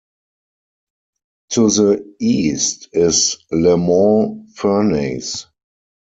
To 1.51 1.69
the 1.69 2.15
east 2.19 2.89
is 2.91 3.37
Lemont 3.53 4.49
Furnace. 4.55 5.45